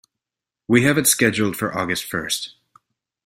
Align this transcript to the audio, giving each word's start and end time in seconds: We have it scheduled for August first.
We 0.67 0.81
have 0.85 0.97
it 0.97 1.05
scheduled 1.05 1.55
for 1.55 1.77
August 1.77 2.05
first. 2.05 2.55